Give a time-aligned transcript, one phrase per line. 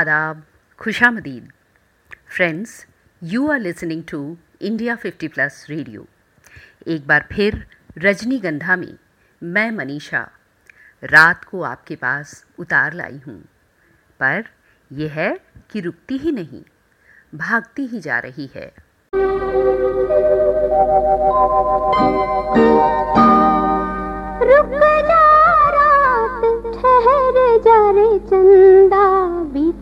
[0.00, 0.42] आदाब
[0.78, 1.52] खुशामदीद
[2.36, 2.86] friends
[3.22, 6.06] you are listening to India 50 plus radio
[6.86, 7.66] एक बार फिर
[7.98, 8.94] रजनीगंधा में
[9.42, 10.28] मैं मनीषा,
[11.04, 13.40] रात को आपके पास उतार लाई हूँ।
[14.20, 14.44] पर
[14.92, 15.30] यह है
[15.70, 16.62] कि रुकती ही नहीं,
[17.34, 18.66] भागती ही जा रही है।
[24.50, 24.74] रुक
[25.08, 25.22] जा
[25.70, 26.40] रात,
[26.74, 29.04] ठहर जा रे चंदा
[29.54, 29.79] बीते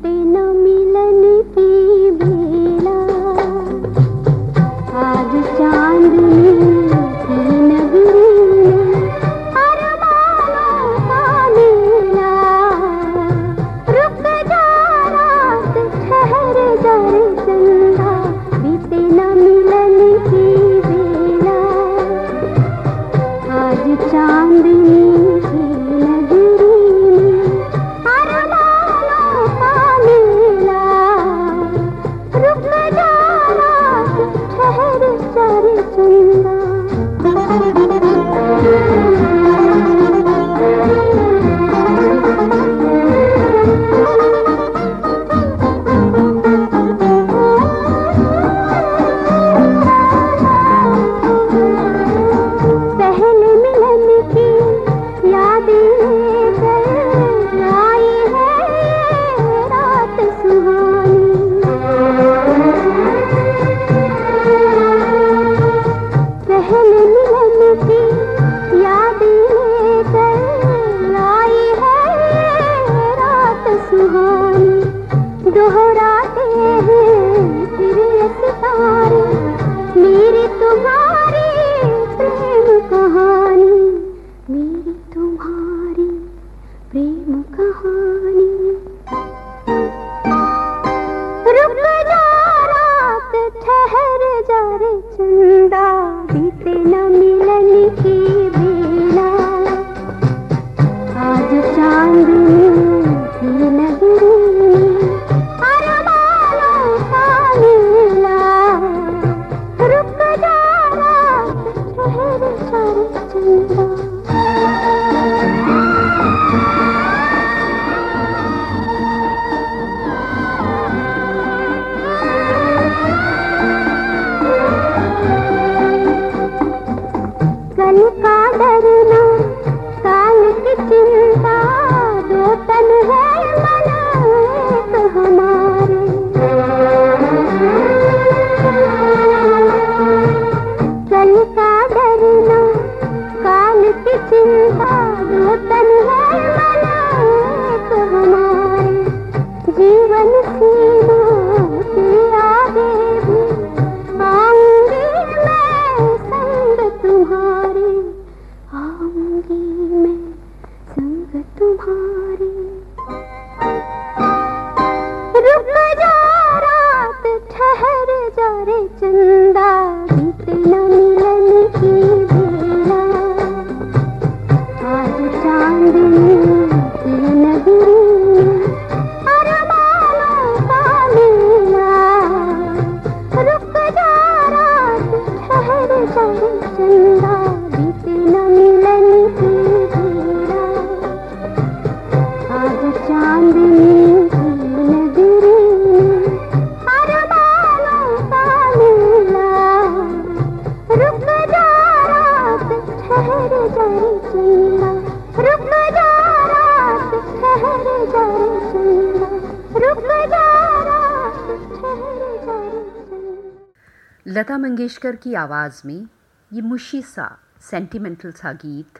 [214.30, 216.08] लता मंगेशकर की आवाज़ में
[216.52, 218.98] ये मुशी सा सेंटिमेंटल सा गीत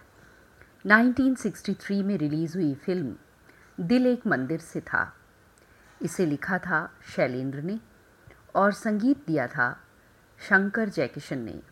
[0.87, 3.17] 1963 में रिलीज़ हुई फ़िल्म,
[3.81, 5.17] दिल एक मंदिर से था।
[6.03, 7.81] इसे लिखा था शैलेंद्र ने
[8.55, 9.81] और संगीत दिया था
[10.39, 11.63] शंकर जयकिशन ने।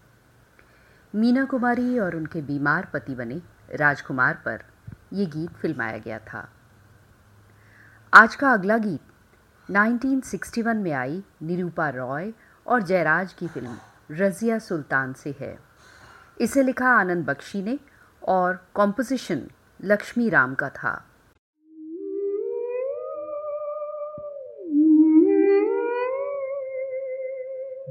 [1.14, 3.42] मीना कुमारी और उनके बीमार पति बने
[3.74, 4.64] राजकुमार पर
[5.12, 6.52] ये गीत फिल्माया गया था।
[8.14, 9.00] आज का अगला गीत
[9.70, 12.32] 1961 में आई निरूपा रॉय
[12.66, 13.76] और जयराज की फ़िल्म
[14.10, 15.56] रज़िया सुल्तान से है।
[16.40, 17.78] इसे लिखा आनंद बख्शी ने
[18.22, 19.42] और कॉम्पोजिशन
[19.84, 20.94] लक्ष्मी राम का था।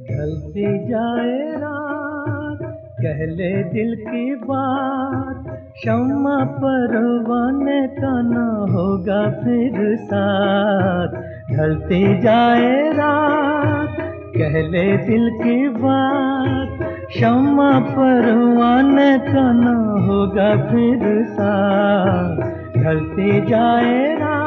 [0.10, 2.60] ढलती जाए रात
[2.98, 5.44] कह ले दिल की बात,
[5.74, 8.36] क्षमा परवाने का न
[8.72, 11.12] होगा फिर साथ।
[11.52, 13.85] ढलती जाए रात
[14.38, 19.76] कह ले दिल की बात, क्षमा परवाने का ना
[20.08, 21.54] होगा फिर सा
[22.78, 24.45] ढलती जाए रात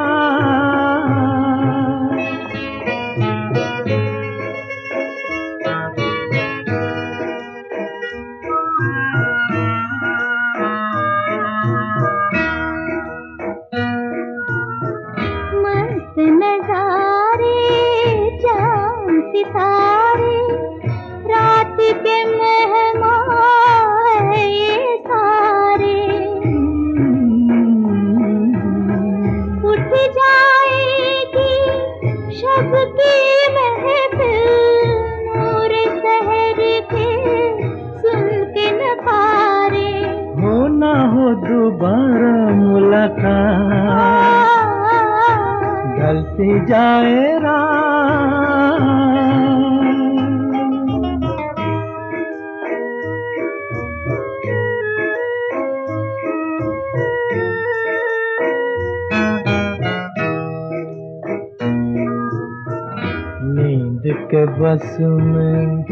[64.30, 65.82] के बस में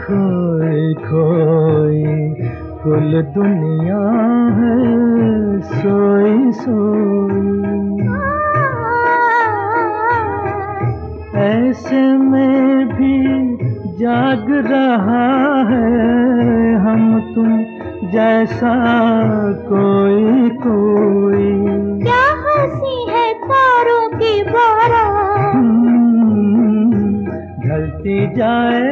[0.00, 2.04] खोई खोई
[2.82, 4.00] कुल दुनिया
[4.56, 4.76] है
[5.60, 7.46] सोई सोई।
[11.36, 13.16] ऐसे में भी
[13.96, 15.26] जाग रहा
[15.70, 17.48] है हम तुम
[18.10, 18.74] जैसा
[19.52, 21.65] कोई कोई।
[28.36, 28.85] जाए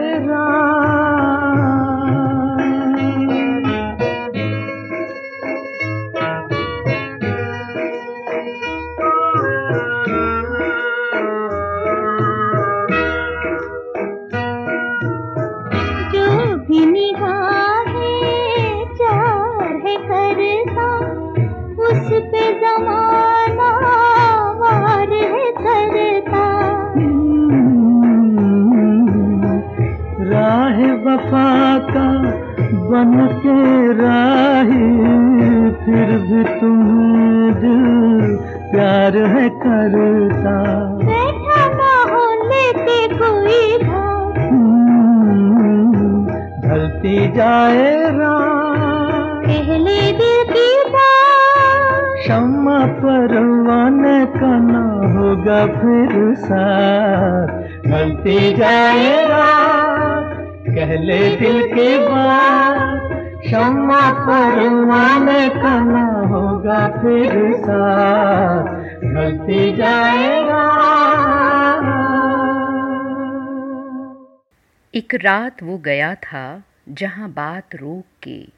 [75.25, 78.49] रात वो गया था जहाँ बात रोक के।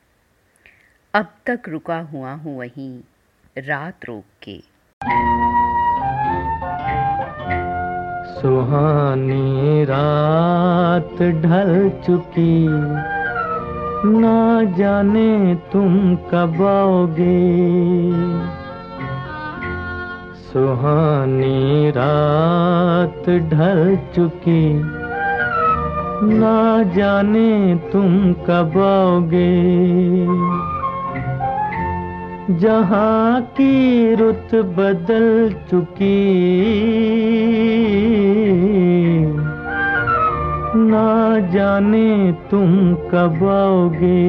[1.14, 3.00] अब तक रुका हुआ हूँ वहीं,
[3.58, 4.56] रात रोक के।
[8.40, 12.66] सुहानी रात ढल चुकी,
[14.20, 17.40] ना जाने तुम कब आओगे।
[20.42, 25.05] सुहानी रात ढल चुकी
[26.22, 29.50] ना जाने तुम कब आओगे।
[32.60, 35.26] जहाँ की रुत बदल
[35.70, 36.18] चुकी,
[40.86, 44.24] ना जाने तुम कब आओगे।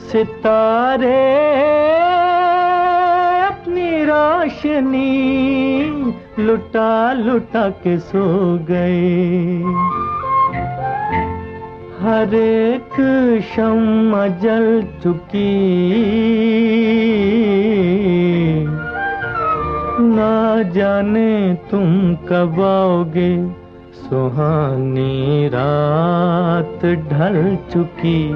[0.08, 1.26] सितारे,
[3.48, 5.16] अपनी रोशनी
[6.40, 8.26] लुटा लुटा के सो
[8.72, 9.64] गए।
[12.02, 12.96] हर एक
[13.56, 15.50] शम जल चुकी
[20.00, 23.50] ना जाने तुम कब आओगे।
[23.94, 28.34] सुहानी रात ढल चुकी।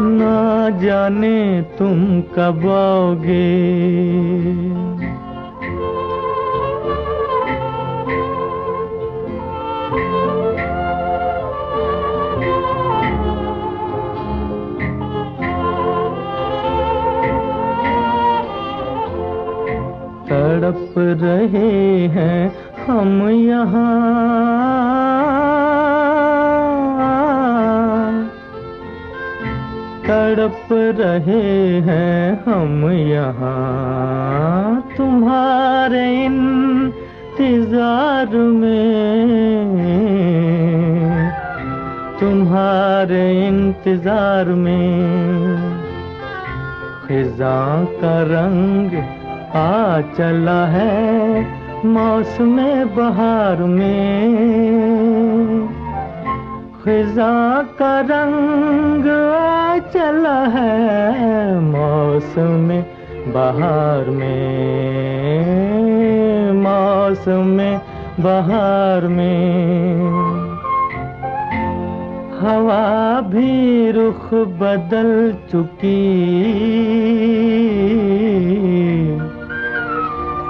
[0.00, 3.48] ना जाने तुम कब आओगे।
[20.98, 22.52] रहे हैं
[22.86, 24.08] हम यहाँ।
[30.08, 39.68] तड़प रहे हैं हम यहाँ। तुम्हारे इंतज़ार में,
[42.20, 45.56] तुम्हारे इंतज़ार में,
[47.08, 48.90] खिजा का रंग
[49.54, 51.46] आ चला है
[51.86, 52.56] मौसम
[52.96, 54.28] बहार में।
[56.84, 62.68] खिजा का रंग आ चला है मौसम
[63.32, 64.48] बहार में।
[66.52, 67.78] मौसम
[68.22, 70.00] बहार में।
[72.40, 75.98] हवा भी रुख बदल चुकी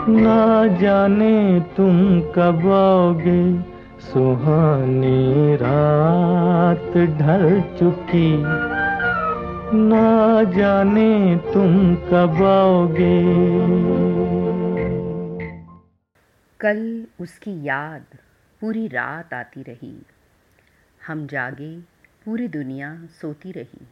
[0.08, 3.62] ना जाने तुम कब आओगे।
[4.00, 8.44] सुहानी रात ढल चुकी।
[9.78, 13.22] ना जाने तुम कब आओगे।
[16.60, 18.04] कल उसकी याद
[18.60, 20.02] पूरी रात आती रही।
[21.06, 21.80] हम जागे,
[22.24, 23.86] पूरी दुनिया सोती रही।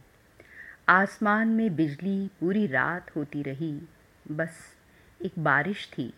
[0.89, 3.87] आसमान में बिजली पूरी रात होती रही।
[4.31, 4.77] बस
[5.25, 6.13] एक बारिश थी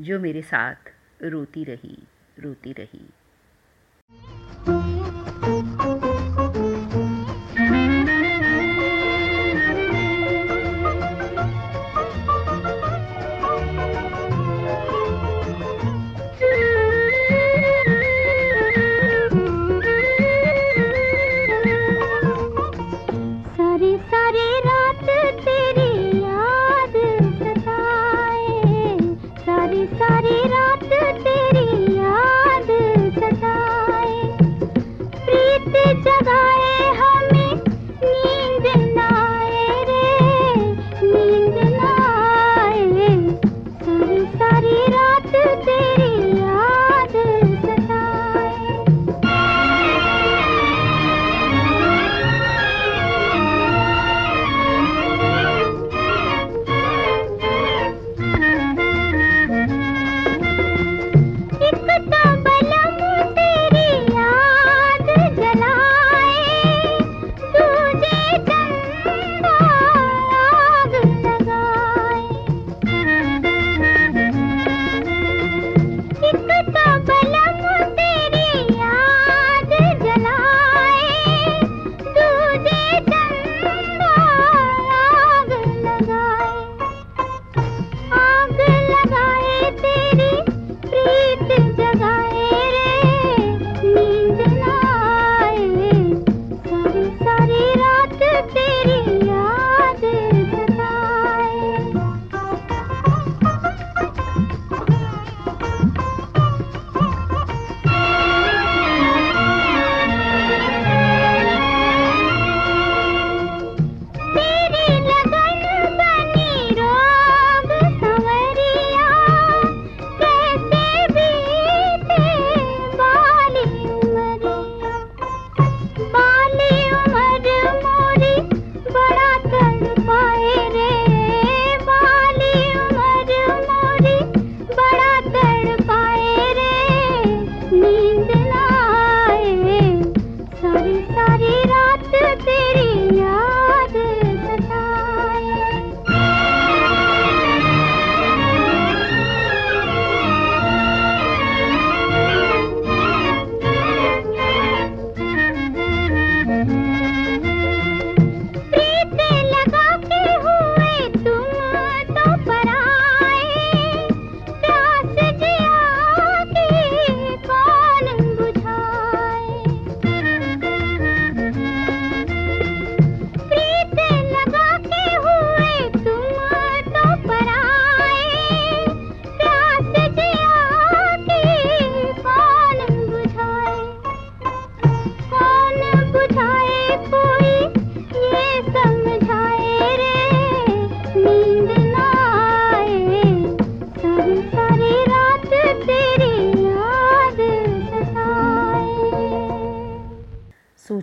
[0.00, 0.74] जो मेरे साथ
[1.22, 2.06] रोती रही
[2.38, 3.06] रोती रही।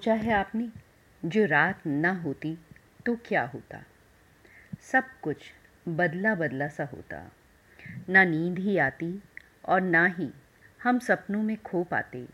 [0.01, 0.70] सोचा है आपने,
[1.25, 2.58] जो रात ना होती
[3.05, 3.84] तो क्या होता?
[4.81, 5.38] सब कुछ
[5.88, 7.31] बदला बदला सा होता।
[8.10, 9.24] ना नींद ही आती
[9.65, 10.29] और ना ही
[10.84, 12.27] हम सपनों में खो पाते।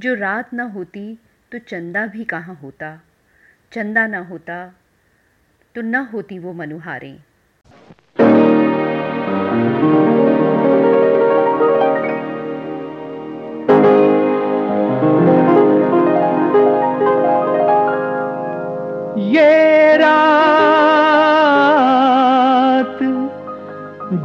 [0.00, 1.18] जो रात ना होती
[1.52, 3.00] तो चंदा भी कहाँ होता?
[3.72, 4.74] चंदा ना होता
[5.74, 7.22] तो न होती वो मनुहारें।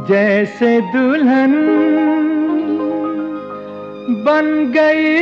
[0.08, 1.52] जैसे दुल्हन
[4.26, 5.12] बन गई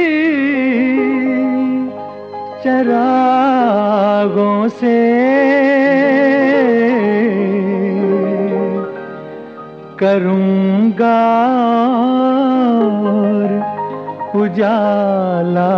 [2.64, 4.96] चरागों से।
[9.98, 11.20] करूँगा
[13.12, 13.46] और
[14.36, 15.74] उजाला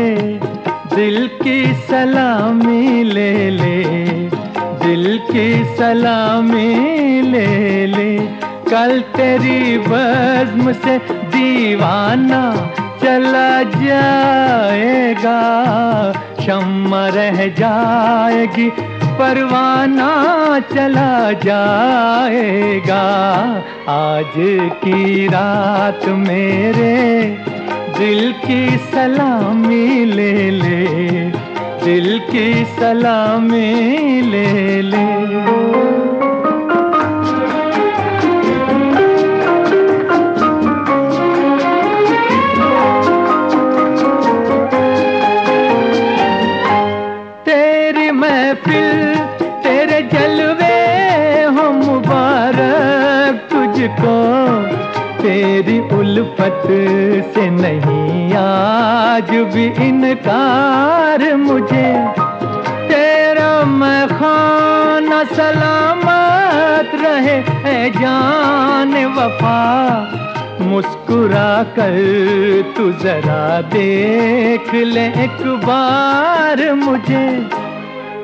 [0.96, 3.84] दिल की सलामी ले ले,
[4.84, 8.17] दिल की सलामी ले ले।
[8.70, 10.98] कल तेरी बज्म से
[11.34, 12.41] दीवाना
[13.03, 15.39] चला जाएगा,
[16.46, 18.70] शम्मा रह जाएगी,
[19.20, 20.10] परवाना
[20.74, 23.03] चला जाएगा।
[23.89, 24.34] आज
[24.84, 26.93] की रात मेरे
[28.03, 30.80] दिल की सलामी ले ले,
[31.84, 35.06] दिल की सलामी ले ले।
[47.45, 49.15] तेरी महफिल,
[49.63, 50.73] तेरे जलवे
[55.23, 56.63] तेरी उल्फत
[57.34, 57.72] से नहीं
[59.23, 62.07] आज भी इनकार मुझे।
[62.88, 69.62] तेरा मैं खाना सलामत रहे है जान वफा।
[70.62, 71.93] मुस्कुरा कर
[72.77, 77.49] तू जरा देख ले एक बार मुझे।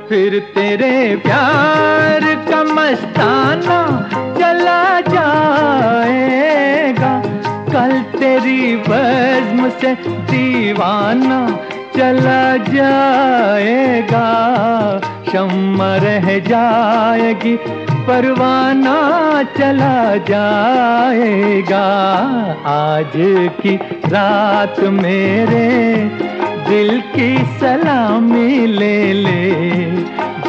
[0.09, 4.09] फिर तेरे प्यार का मस्ताना
[4.39, 7.18] चला जाएगा।
[7.79, 9.93] कल तेरी बज्म से
[10.31, 11.37] दीवाना
[11.95, 14.25] चला जाएगा।
[15.31, 17.55] शम्मा रह जाएगी,
[18.07, 18.97] परवाना
[19.57, 21.85] चला जाएगा।
[22.67, 23.13] आज
[23.61, 23.75] की
[24.07, 25.69] रात मेरे
[26.69, 29.51] दिल की सलामी ले ले,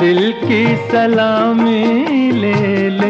[0.01, 1.87] दिल की सलामी
[2.33, 3.10] ले ले।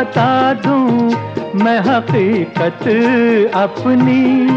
[0.00, 1.10] बता दूँ,
[1.54, 2.82] मैं हकीकत
[3.54, 4.48] अपनी।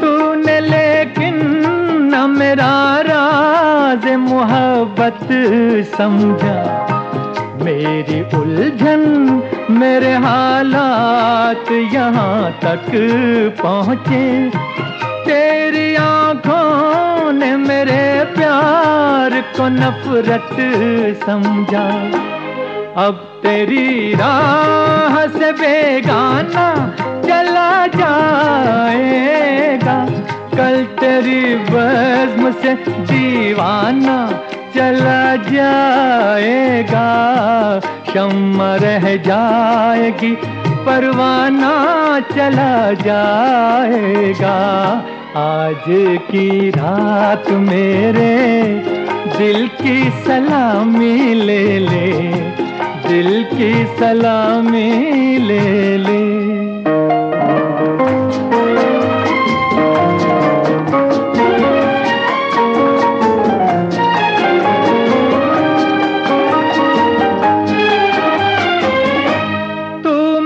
[0.00, 1.34] तूने लेकिन
[2.14, 5.28] न मेरा राज मोहब्बत
[5.96, 6.58] समझा।
[7.62, 9.02] मेरी उलझन
[9.70, 12.86] मेरे हालात यहाँ तक
[13.62, 14.50] पहुँचे।
[15.24, 20.56] तेरी आँखों ने मेरे प्यार को नफरत
[21.24, 21.86] समझा।
[22.96, 30.06] अब तेरी राह से बेगाना चला जाएगा।
[30.56, 34.42] कल तेरी बज्म से दीवाना
[34.76, 37.06] चला जाएगा।
[38.12, 40.36] शम्मा रह जाएगी,
[40.86, 44.56] परवाना चला जाएगा।
[45.36, 48.64] आज की रात मेरे
[49.38, 52.26] दिल की सलामी ले ले।
[53.08, 54.90] दिल की सलामी
[55.38, 56.24] ले ले।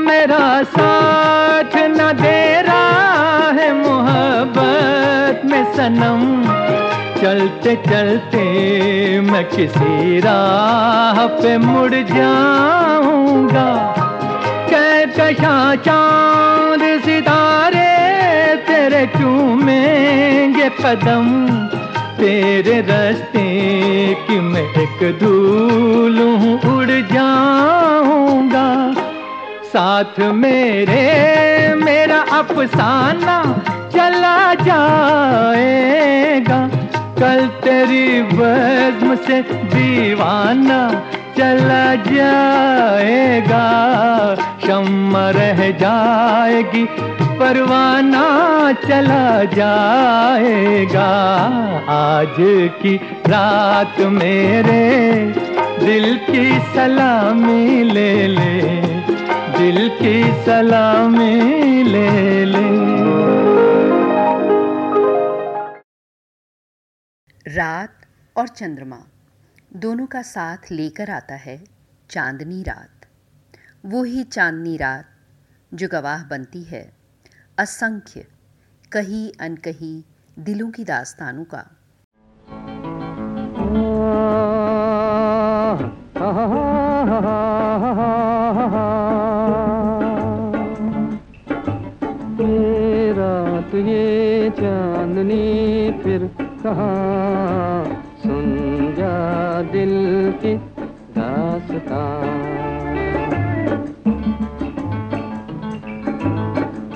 [0.07, 6.40] मेरा साथ न दे रहा मोहब्बत में सनम।
[7.41, 13.95] चलते चलते मैं किसी राह पे मुड़ जाऊँगा।
[14.71, 21.47] कहकशा चाँद सितारे तेरे चूमेंगे कदम।
[22.19, 23.45] तेरे रास्ते
[24.15, 28.95] की मैं एक धूल हूँ, उड़ जाऊँगा।
[29.65, 33.63] साथ मेरे, मेरा अफसाना
[33.97, 36.80] चला जाएगा।
[37.21, 40.79] कल तेरी बज्म से दीवाना
[41.39, 43.67] चला जाएगा।
[44.67, 46.85] शम्मा रह जाएगी,
[47.39, 48.25] परवाना
[48.73, 51.11] चला जाएगा।
[51.91, 52.37] आज
[52.83, 54.89] की रात मेरे
[55.87, 58.61] दिल की सलामी ले ले,
[59.59, 63.10] दिल की सलामी ले ले।
[67.49, 68.99] रात और चंद्रमा
[69.77, 71.57] दोनों का साथ लेकर आता है
[72.11, 73.07] चांदनी रात।
[73.87, 75.07] वो ही चांदनी रात
[75.75, 76.93] जो गवाह बनती है,
[77.59, 78.27] असंख्य
[78.93, 80.05] कही अनकही
[80.39, 81.67] दिलों की दास्तानों का।
[93.81, 97.85] ये चांदनी, फिर कहाँ,
[98.23, 99.93] सुन जा दिल
[100.43, 100.55] की
[101.17, 102.01] दासता।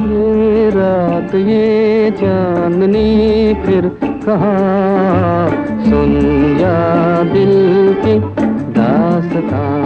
[0.04, 3.88] ये रात, ये चांदनी, फिर
[4.26, 5.50] कहाँ,
[5.84, 6.12] सुन
[6.58, 8.18] जा दिल की
[8.72, 9.83] दासता।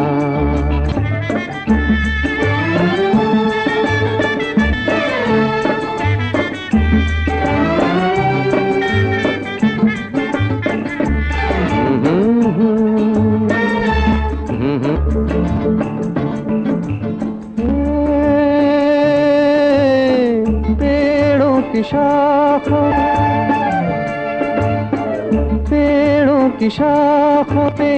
[26.69, 27.91] की शाखों पे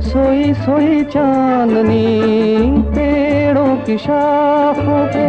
[0.00, 2.02] सोई सोई चांदनी,
[2.94, 5.24] पेड़ों की शाखों पे।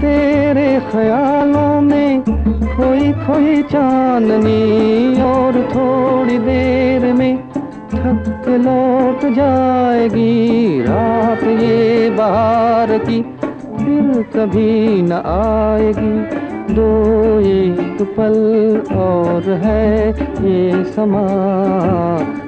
[0.00, 2.22] तेरे ख्यालों में
[2.66, 7.36] खोई खोई चांदनी, और थोड़ी देर में
[7.94, 13.22] थक लौट जाएगी रात ये बाहर की,
[13.78, 16.39] फिर कभी न आएगी।
[16.70, 16.88] दो
[17.40, 18.36] एक पल
[18.96, 20.08] और है
[20.44, 21.26] ये समा।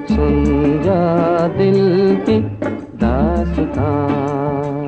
[0.07, 0.43] सुन
[0.85, 1.01] जा
[1.47, 1.79] दिल
[2.15, 2.39] की
[3.03, 4.82] दास्तां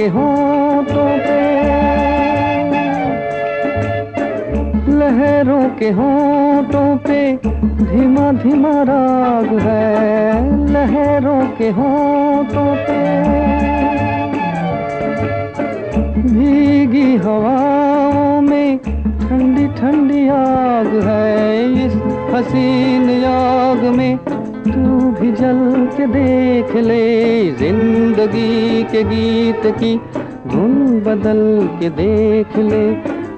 [0.00, 1.40] के होठों पे,
[4.90, 7.18] लहरों के होठों पे
[7.82, 10.40] धीमा धीमा राग है।
[10.72, 12.98] लहरों के होठों पे,
[16.22, 18.78] भीगी हवाओं में
[19.20, 21.28] ठंडी ठंडी आग है।
[21.86, 21.94] इस
[22.34, 24.16] हसीन आग में
[25.10, 27.04] भी जल के देख ले,
[27.52, 29.96] ज़िंदगी के गीत की
[30.48, 30.74] धुन
[31.06, 31.42] बदल
[31.80, 32.84] के देख ले।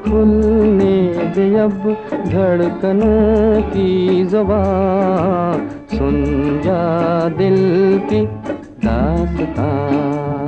[0.02, 0.96] खुलने
[1.34, 1.82] दे अब
[2.26, 6.16] धड़कनों की जबान सुन
[6.64, 6.82] जा
[7.38, 7.58] दिल
[8.10, 8.24] की
[8.84, 10.41] दास्तां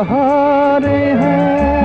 [0.00, 1.80] बहारे हैं।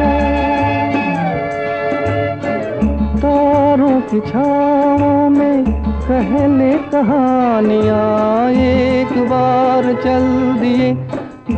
[3.17, 5.65] तारों की छाओं में
[6.07, 11.08] कहले कहानियाँ। एक बार चल दिए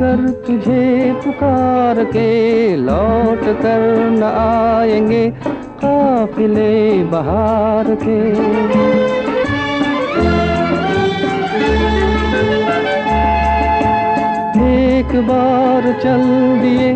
[0.01, 2.29] कर तुझे पुकार के
[2.75, 5.29] लौट कर न आएँगे
[5.83, 8.17] काफिले बहार के।
[14.71, 16.23] एक बार चल
[16.61, 16.93] दिए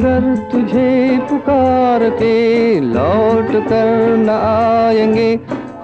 [0.00, 2.36] घर तुझे पुकार के
[2.80, 5.36] लौट कर न आएँगे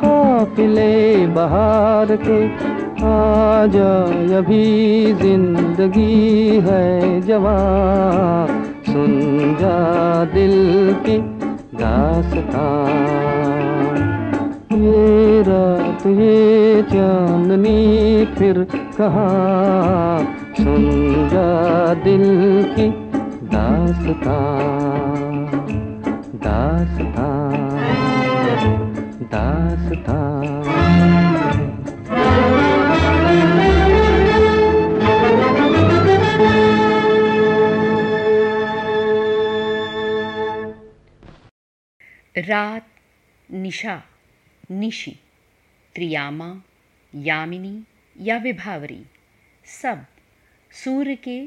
[0.04, 0.94] काफिले
[1.34, 2.75] बहार के।
[3.06, 3.90] आजा
[4.38, 4.64] अभी
[5.20, 6.84] ज़िंदगी है
[7.20, 8.48] जवान।
[8.86, 9.12] सुन
[9.60, 9.78] जा
[10.34, 10.54] दिल
[11.06, 11.16] की
[11.80, 12.66] दास्तां
[14.80, 17.80] ये रात, ये चांदनी
[18.38, 18.54] फिर
[18.98, 20.18] कहाँ?
[20.58, 20.84] सुन
[21.32, 21.48] जा
[22.04, 22.26] दिल
[22.76, 22.88] की
[23.54, 24.44] दास्तां
[26.44, 27.36] दास्तां
[42.38, 42.88] रात
[43.50, 44.04] निशा,
[44.70, 45.18] निशी,
[45.94, 46.62] त्रियामा,
[47.14, 47.84] यामिनी
[48.20, 49.04] या विभावरी,
[49.64, 50.06] सब
[50.70, 51.46] सूर्य के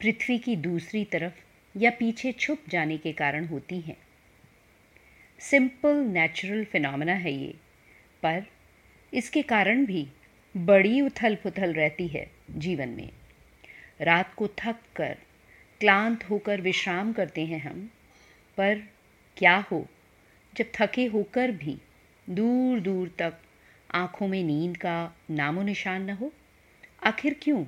[0.00, 1.34] पृथ्वी की दूसरी तरफ़
[1.78, 3.96] या पीछे छुप जाने के कारण होती हैं।
[5.38, 7.54] सिंपल नेचुरल फिनोमेना है ये,
[8.22, 8.44] पर
[9.14, 10.08] इसके कारण भी
[10.56, 13.10] बड़ी उथल पुथल रहती है जीवन में।
[14.00, 15.18] रात को थक कर,
[15.80, 17.90] क्लांत होकर विश्राम करते हैं हम,
[18.56, 18.78] पर
[19.36, 19.86] क्या हो
[20.56, 21.78] जब थके होकर भी
[22.30, 23.34] दूर दूर तक
[23.94, 26.32] आँखों में नींद का नामो निशान न हो,
[27.04, 27.64] आखिर क्यों?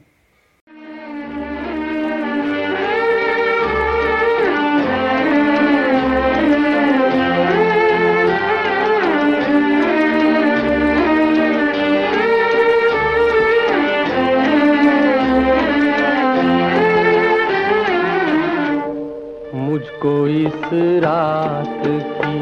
[20.38, 22.40] इस रात की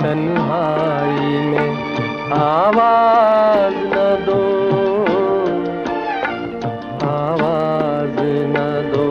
[0.00, 1.70] तन्हाई में
[2.32, 4.42] आवाज़ न दो।
[7.06, 8.56] आवाज़ न
[8.94, 9.08] दो।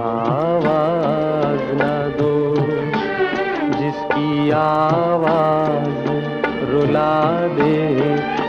[0.00, 2.56] आवाज़ न दो।
[3.78, 6.10] जिसकी आवाज़
[6.70, 7.94] रुला दे,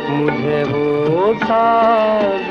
[0.10, 2.47] मुझे वो साज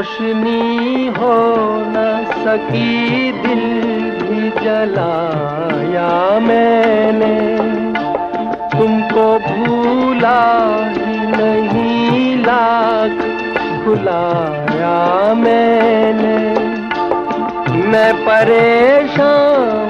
[0.00, 1.34] रोशनी हो
[1.94, 2.02] न
[2.42, 3.64] सकी दिल
[4.20, 7.34] भी जलाया मैंने।
[8.72, 10.40] तुमको भूला
[10.96, 13.20] ही नहीं लाख
[13.84, 14.96] भुलाया
[15.34, 16.38] मैंने।
[17.92, 19.89] मैं परेशान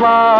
[0.00, 0.31] में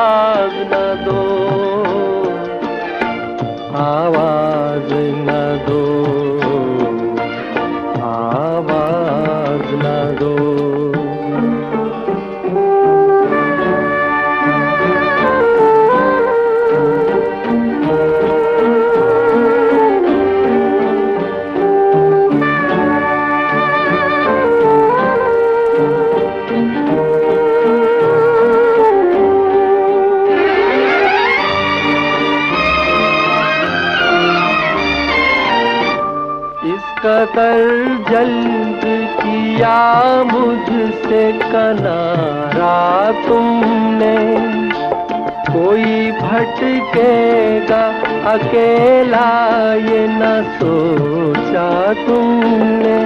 [48.32, 49.30] अकेला
[49.74, 50.20] ये न
[50.54, 53.00] सोचा तुमने।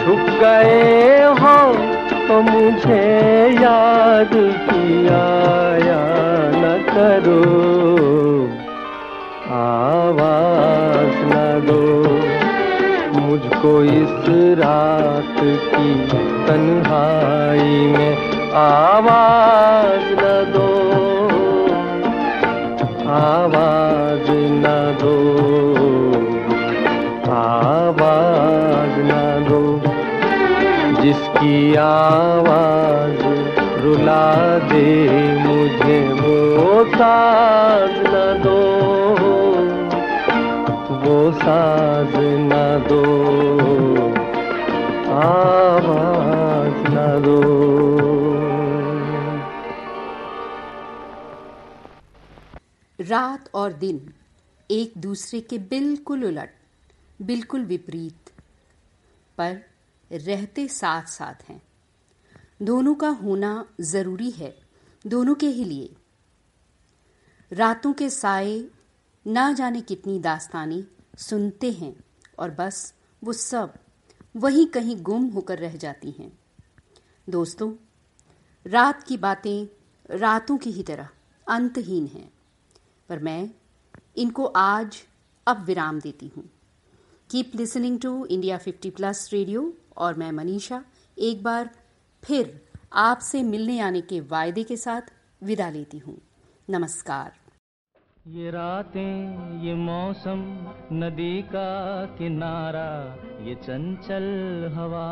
[0.00, 1.58] छुप गए हो
[2.28, 3.06] तो मुझे
[3.62, 4.30] याद
[4.68, 5.24] किया
[5.86, 6.02] या
[6.56, 7.40] न करो।
[9.56, 11.34] आवाज़ न
[11.66, 11.82] दो
[13.20, 14.24] मुझको इस
[14.58, 15.94] रात की
[16.46, 18.16] तन्हाई में।
[18.52, 18.95] आवाज़
[31.46, 33.22] जिसकी आवाज़
[33.80, 38.60] रुला दे मुझे वो साज न दो।
[40.96, 43.02] वो साज न दो।
[45.12, 47.36] आवाज़ न दो।
[53.00, 54.12] रात और दिन
[54.70, 56.50] एक दूसरे के बिल्कुल उलट,
[57.22, 58.30] बिल्कुल विपरीत।
[59.38, 59.75] पर
[60.10, 61.62] रहते साथ साथ हैं।
[62.62, 64.54] दोनों का होना ज़रूरी है,
[65.06, 65.94] दोनों के ही लिए।
[67.52, 68.64] रातों के साए
[69.26, 70.84] ना जाने कितनी दास्तानी
[71.18, 71.94] सुनते हैं
[72.38, 73.74] और बस वो सब
[74.36, 76.38] वहीं कहीं गुम होकर रह जाती हैं।
[77.28, 77.72] दोस्तों,
[78.66, 79.66] रात की बातें
[80.18, 81.08] रातों की ही तरह
[81.46, 82.30] अंतहीन हैं,
[83.08, 83.50] पर मैं
[84.16, 85.02] इनको आज
[85.46, 86.50] अब विराम देती हूँ।
[87.30, 90.84] Keep listening to India 50 plus radio और मैं मनीषा,
[91.18, 91.70] एक बार
[92.24, 95.02] फिर आपसे मिलने आने के वायदे के साथ
[95.42, 96.18] विदा लेती हूँ।
[96.70, 97.32] नमस्कार।
[98.26, 100.38] ये रातें, ये मौसम,
[100.92, 104.26] नदी का किनारा, ये चंचल
[104.74, 105.06] हवा।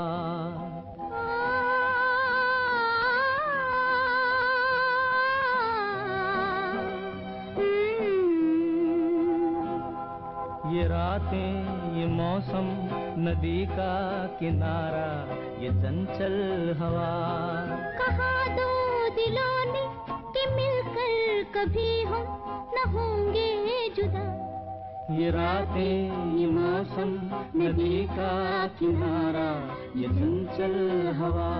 [10.64, 12.68] ये रातें ये मौसम
[13.20, 13.92] नदी का
[14.38, 15.08] किनारा
[15.62, 16.36] ये चंचल
[16.78, 17.10] हवा।
[17.98, 18.70] कहा दो
[19.10, 19.82] दिलों ने
[20.32, 22.24] कि मिलकर कभी हम
[22.74, 23.48] न होंगे
[23.96, 24.24] जुदा।
[25.14, 27.12] ये रातें ये मौसम
[27.56, 28.32] नदी का
[28.78, 29.50] किनारा
[29.96, 30.74] ये चंचल
[31.16, 31.50] हवा।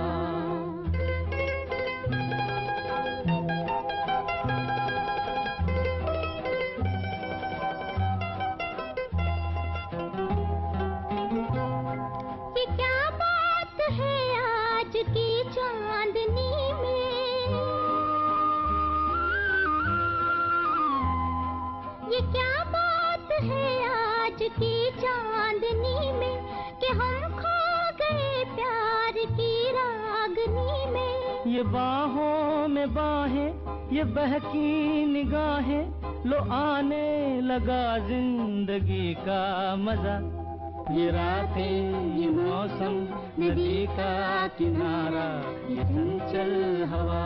[24.34, 27.58] आज की चांदनी में कि हम खो
[27.98, 35.84] गए प्यार की रागनी में। ये बाहों में बाहें, ये बहकी निगाहें,
[36.26, 39.44] लो आने लगा ज़िंदगी का
[39.76, 40.16] मज़ा।
[40.96, 42.98] ये रातें, ये मौसम,
[43.38, 45.28] नदी का किनारा,
[45.70, 47.24] ये चंचल हवा।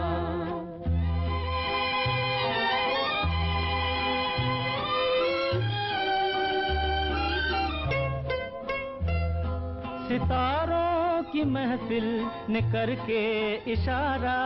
[10.19, 14.39] सितारों की महफिल ने करके इशारा।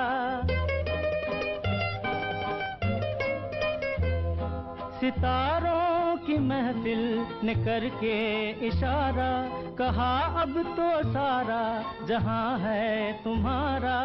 [5.00, 14.02] सितारों की महफिल ने करके इशारा। कहा, अब तो सारा जहाँ है तुम्हारा।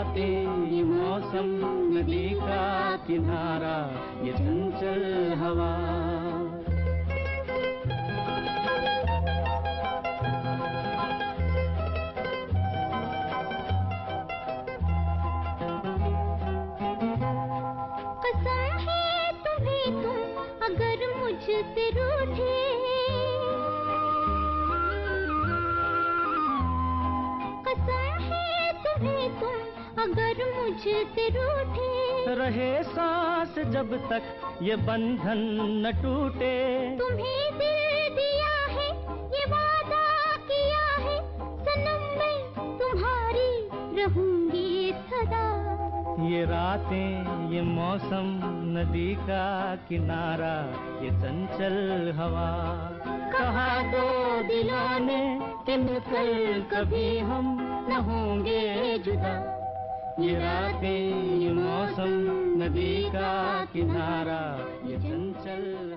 [0.00, 1.48] ये मौसम
[1.96, 3.76] नदी का किनारा
[4.26, 5.70] ये चंचल हवा।
[30.00, 34.22] अगर मुझसे रूठे रहे सांस जब तक
[34.62, 35.40] ये बंधन
[35.82, 36.54] न टूटे।
[36.98, 38.86] तुम्हें दिल दिया है
[39.34, 40.06] ये वादा
[40.50, 41.18] किया है।
[41.66, 42.38] सनम मैं
[42.78, 43.52] तुम्हारी
[43.98, 45.44] रहूँगी सदा।
[46.30, 48.32] ये रातें ये मौसम
[48.78, 49.44] नदी का
[49.88, 50.56] किनारा
[51.04, 52.50] ये चंचल हवा।
[53.32, 54.08] कहा दो
[54.48, 55.22] दिलों ने
[55.66, 57.56] कि मिलकर कभी हम
[57.88, 59.59] न होंगे जुदा।
[60.20, 62.10] ये रातें ये मौसम
[62.62, 63.30] नदी का
[63.72, 64.40] किनारा
[64.86, 65.89] ये चंचल